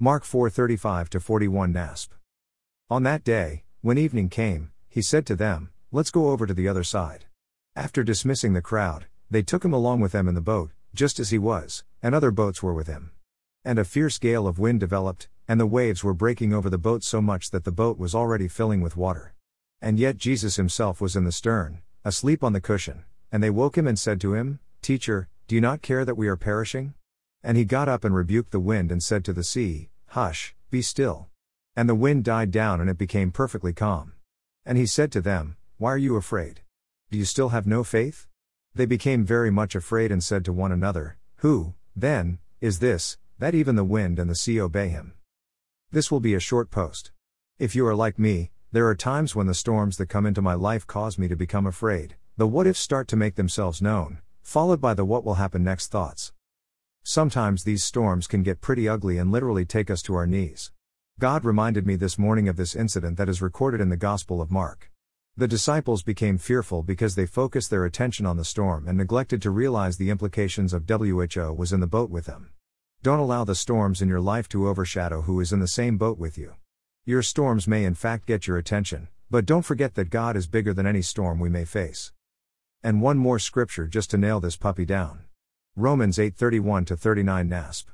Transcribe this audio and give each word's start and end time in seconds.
Mark 0.00 0.22
4:35 0.22 1.20
41 1.20 1.72
NASB. 1.72 2.10
On 2.88 3.02
that 3.02 3.24
day, 3.24 3.64
when 3.80 3.98
evening 3.98 4.28
came, 4.28 4.70
he 4.88 5.02
said 5.02 5.26
to 5.26 5.34
them, 5.34 5.70
"Let's 5.90 6.12
go 6.12 6.30
over 6.30 6.46
to 6.46 6.54
the 6.54 6.68
other 6.68 6.84
side." 6.84 7.26
After 7.74 8.04
dismissing 8.04 8.52
the 8.52 8.62
crowd, 8.62 9.06
they 9.28 9.42
took 9.42 9.64
him 9.64 9.72
along 9.72 9.98
with 9.98 10.12
them 10.12 10.28
in 10.28 10.36
the 10.36 10.40
boat, 10.40 10.70
just 10.94 11.18
as 11.18 11.30
he 11.30 11.38
was, 11.38 11.82
and 12.00 12.14
other 12.14 12.30
boats 12.30 12.62
were 12.62 12.72
with 12.72 12.86
him. 12.86 13.10
And 13.64 13.76
a 13.76 13.84
fierce 13.84 14.18
gale 14.18 14.46
of 14.46 14.60
wind 14.60 14.78
developed, 14.78 15.28
and 15.48 15.58
the 15.58 15.66
waves 15.66 16.04
were 16.04 16.14
breaking 16.14 16.52
over 16.54 16.70
the 16.70 16.78
boat 16.78 17.02
so 17.02 17.20
much 17.20 17.50
that 17.50 17.64
the 17.64 17.72
boat 17.72 17.98
was 17.98 18.14
already 18.14 18.46
filling 18.46 18.80
with 18.80 18.96
water. 18.96 19.34
And 19.82 19.98
yet 19.98 20.16
Jesus 20.16 20.54
himself 20.54 21.00
was 21.00 21.16
in 21.16 21.24
the 21.24 21.32
stern, 21.32 21.82
asleep 22.04 22.44
on 22.44 22.52
the 22.52 22.60
cushion, 22.60 23.04
and 23.32 23.42
they 23.42 23.50
woke 23.50 23.76
him 23.76 23.88
and 23.88 23.98
said 23.98 24.20
to 24.20 24.34
him, 24.34 24.60
Teacher, 24.80 25.28
do 25.48 25.56
you 25.56 25.60
not 25.60 25.82
care 25.82 26.04
that 26.04 26.16
we 26.16 26.28
are 26.28 26.36
perishing? 26.36 26.94
And 27.42 27.56
he 27.56 27.64
got 27.64 27.88
up 27.88 28.04
and 28.04 28.14
rebuked 28.14 28.50
the 28.50 28.60
wind 28.60 28.90
and 28.90 29.02
said 29.02 29.24
to 29.24 29.32
the 29.32 29.44
sea, 29.44 29.90
Hush, 30.08 30.54
be 30.70 30.82
still. 30.82 31.28
And 31.76 31.88
the 31.88 31.94
wind 31.94 32.24
died 32.24 32.50
down 32.50 32.80
and 32.80 32.90
it 32.90 32.98
became 32.98 33.30
perfectly 33.30 33.72
calm. 33.72 34.12
And 34.66 34.76
he 34.76 34.86
said 34.86 35.12
to 35.12 35.20
them, 35.20 35.56
Why 35.76 35.92
are 35.92 35.98
you 35.98 36.16
afraid? 36.16 36.62
Do 37.10 37.18
you 37.18 37.24
still 37.24 37.50
have 37.50 37.66
no 37.66 37.84
faith? 37.84 38.26
They 38.74 38.86
became 38.86 39.24
very 39.24 39.50
much 39.50 39.74
afraid 39.74 40.12
and 40.12 40.22
said 40.22 40.44
to 40.44 40.52
one 40.52 40.72
another, 40.72 41.16
Who, 41.36 41.74
then, 41.96 42.38
is 42.60 42.80
this, 42.80 43.16
that 43.38 43.54
even 43.54 43.76
the 43.76 43.84
wind 43.84 44.18
and 44.18 44.28
the 44.28 44.34
sea 44.34 44.60
obey 44.60 44.88
him? 44.88 45.14
This 45.90 46.10
will 46.10 46.20
be 46.20 46.34
a 46.34 46.40
short 46.40 46.70
post. 46.70 47.12
If 47.58 47.74
you 47.74 47.86
are 47.86 47.94
like 47.94 48.18
me, 48.18 48.50
there 48.72 48.86
are 48.86 48.94
times 48.94 49.34
when 49.34 49.46
the 49.46 49.54
storms 49.54 49.96
that 49.96 50.10
come 50.10 50.26
into 50.26 50.42
my 50.42 50.54
life 50.54 50.86
cause 50.86 51.18
me 51.18 51.28
to 51.28 51.36
become 51.36 51.66
afraid. 51.66 52.16
The 52.36 52.46
what 52.46 52.66
ifs 52.66 52.78
start 52.78 53.08
to 53.08 53.16
make 53.16 53.36
themselves 53.36 53.80
known, 53.80 54.18
followed 54.42 54.80
by 54.80 54.94
the 54.94 55.04
what 55.04 55.24
will 55.24 55.34
happen 55.34 55.64
next 55.64 55.88
thoughts. 55.88 56.32
Sometimes 57.10 57.64
these 57.64 57.82
storms 57.82 58.26
can 58.26 58.42
get 58.42 58.60
pretty 58.60 58.86
ugly 58.86 59.16
and 59.16 59.32
literally 59.32 59.64
take 59.64 59.90
us 59.90 60.02
to 60.02 60.14
our 60.14 60.26
knees. 60.26 60.72
God 61.18 61.42
reminded 61.42 61.86
me 61.86 61.96
this 61.96 62.18
morning 62.18 62.50
of 62.50 62.56
this 62.56 62.76
incident 62.76 63.16
that 63.16 63.30
is 63.30 63.40
recorded 63.40 63.80
in 63.80 63.88
the 63.88 63.96
Gospel 63.96 64.42
of 64.42 64.50
Mark. 64.50 64.92
The 65.34 65.48
disciples 65.48 66.02
became 66.02 66.36
fearful 66.36 66.82
because 66.82 67.14
they 67.14 67.24
focused 67.24 67.70
their 67.70 67.86
attention 67.86 68.26
on 68.26 68.36
the 68.36 68.44
storm 68.44 68.86
and 68.86 68.98
neglected 68.98 69.40
to 69.40 69.50
realize 69.50 69.96
the 69.96 70.10
implications 70.10 70.74
of 70.74 70.84
WHO 70.86 71.54
was 71.54 71.72
in 71.72 71.80
the 71.80 71.86
boat 71.86 72.10
with 72.10 72.26
them. 72.26 72.50
Don't 73.02 73.20
allow 73.20 73.42
the 73.42 73.54
storms 73.54 74.02
in 74.02 74.10
your 74.10 74.20
life 74.20 74.46
to 74.50 74.68
overshadow 74.68 75.22
who 75.22 75.40
is 75.40 75.50
in 75.50 75.60
the 75.60 75.66
same 75.66 75.96
boat 75.96 76.18
with 76.18 76.36
you. 76.36 76.56
Your 77.06 77.22
storms 77.22 77.66
may 77.66 77.86
in 77.86 77.94
fact 77.94 78.26
get 78.26 78.46
your 78.46 78.58
attention, 78.58 79.08
but 79.30 79.46
don't 79.46 79.62
forget 79.62 79.94
that 79.94 80.10
God 80.10 80.36
is 80.36 80.46
bigger 80.46 80.74
than 80.74 80.86
any 80.86 81.00
storm 81.00 81.40
we 81.40 81.48
may 81.48 81.64
face. 81.64 82.12
And 82.82 83.00
one 83.00 83.16
more 83.16 83.38
scripture 83.38 83.86
just 83.86 84.10
to 84.10 84.18
nail 84.18 84.40
this 84.40 84.56
puppy 84.56 84.84
down. 84.84 85.20
Romans 85.80 86.18
8:31 86.18 86.86
to 86.86 86.96
39 86.96 87.48
NASB. 87.48 87.84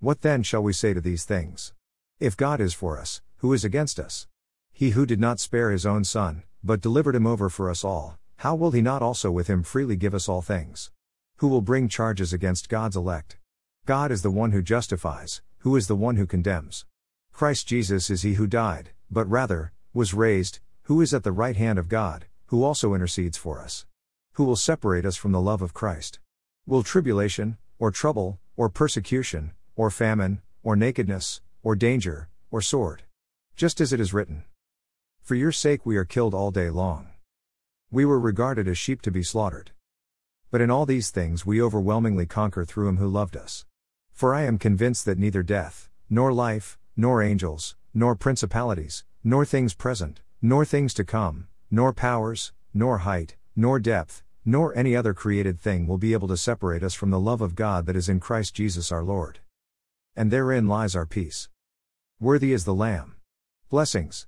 What 0.00 0.22
then 0.22 0.42
shall 0.42 0.62
we 0.62 0.72
say 0.72 0.94
to 0.94 1.00
these 1.02 1.26
things? 1.26 1.74
If 2.18 2.38
God 2.38 2.58
is 2.58 2.72
for 2.72 2.98
us, 2.98 3.20
who 3.36 3.52
is 3.52 3.66
against 3.66 4.00
us? 4.00 4.26
He 4.72 4.92
who 4.92 5.04
did 5.04 5.20
not 5.20 5.38
spare 5.38 5.70
his 5.70 5.84
own 5.84 6.04
son, 6.04 6.44
but 6.64 6.80
delivered 6.80 7.14
him 7.14 7.26
over 7.26 7.50
for 7.50 7.68
us 7.68 7.84
all, 7.84 8.16
how 8.36 8.54
will 8.54 8.70
he 8.70 8.80
not 8.80 9.02
also 9.02 9.30
with 9.30 9.46
him 9.46 9.62
freely 9.62 9.94
give 9.94 10.14
us 10.14 10.26
all 10.26 10.40
things? 10.40 10.90
Who 11.36 11.48
will 11.48 11.60
bring 11.60 11.86
charges 11.86 12.32
against 12.32 12.70
God's 12.70 12.96
elect? 12.96 13.36
God 13.84 14.10
is 14.10 14.22
the 14.22 14.30
one 14.30 14.52
who 14.52 14.62
justifies, 14.62 15.42
who 15.58 15.76
is 15.76 15.88
the 15.88 15.96
one 15.96 16.16
who 16.16 16.26
condemns. 16.26 16.86
Christ 17.30 17.66
Jesus 17.66 18.08
is 18.08 18.22
he 18.22 18.34
who 18.34 18.46
died, 18.46 18.88
but 19.10 19.28
rather, 19.28 19.74
was 19.92 20.14
raised, 20.14 20.60
who 20.84 21.02
is 21.02 21.12
at 21.12 21.24
the 21.24 21.30
right 21.30 21.56
hand 21.56 21.78
of 21.78 21.90
God, 21.90 22.24
who 22.46 22.64
also 22.64 22.94
intercedes 22.94 23.36
for 23.36 23.60
us. 23.60 23.84
Who 24.36 24.44
will 24.44 24.56
separate 24.56 25.04
us 25.04 25.16
from 25.16 25.32
the 25.32 25.42
love 25.42 25.60
of 25.60 25.74
Christ? 25.74 26.18
Will 26.64 26.84
tribulation, 26.84 27.56
or 27.80 27.90
trouble, 27.90 28.38
or 28.56 28.68
persecution, 28.68 29.50
or 29.74 29.90
famine, 29.90 30.40
or 30.62 30.76
nakedness, 30.76 31.40
or 31.64 31.74
danger, 31.74 32.28
or 32.52 32.62
sword? 32.62 33.02
Just 33.56 33.80
as 33.80 33.92
it 33.92 33.98
is 33.98 34.14
written. 34.14 34.44
For 35.22 35.34
your 35.34 35.50
sake 35.50 35.84
we 35.84 35.96
are 35.96 36.04
killed 36.04 36.34
all 36.34 36.52
day 36.52 36.70
long. 36.70 37.08
We 37.90 38.04
were 38.04 38.20
regarded 38.20 38.68
as 38.68 38.78
sheep 38.78 39.02
to 39.02 39.10
be 39.10 39.24
slaughtered. 39.24 39.72
But 40.52 40.60
in 40.60 40.70
all 40.70 40.86
these 40.86 41.10
things 41.10 41.44
we 41.44 41.60
overwhelmingly 41.60 42.26
conquer 42.26 42.64
through 42.64 42.86
him 42.86 42.98
who 42.98 43.08
loved 43.08 43.36
us. 43.36 43.64
For 44.12 44.32
I 44.32 44.42
am 44.42 44.56
convinced 44.56 45.04
that 45.06 45.18
neither 45.18 45.42
death, 45.42 45.90
nor 46.08 46.32
life, 46.32 46.78
nor 46.96 47.24
angels, 47.24 47.74
nor 47.92 48.14
principalities, 48.14 49.02
nor 49.24 49.44
things 49.44 49.74
present, 49.74 50.20
nor 50.40 50.64
things 50.64 50.94
to 50.94 51.04
come, 51.04 51.48
nor 51.72 51.92
powers, 51.92 52.52
nor 52.72 52.98
height, 52.98 53.34
nor 53.56 53.80
depth, 53.80 54.22
nor 54.44 54.76
any 54.76 54.94
other 54.96 55.14
created 55.14 55.60
thing 55.60 55.86
will 55.86 55.98
be 55.98 56.12
able 56.12 56.28
to 56.28 56.36
separate 56.36 56.82
us 56.82 56.94
from 56.94 57.10
the 57.10 57.20
love 57.20 57.40
of 57.40 57.54
God 57.54 57.86
that 57.86 57.96
is 57.96 58.08
in 58.08 58.20
Christ 58.20 58.54
Jesus 58.54 58.90
our 58.90 59.04
Lord. 59.04 59.40
And 60.16 60.30
therein 60.30 60.66
lies 60.66 60.94
our 60.96 61.06
peace. 61.06 61.48
Worthy 62.20 62.52
is 62.52 62.64
the 62.64 62.74
Lamb. 62.74 63.16
Blessings. 63.70 64.20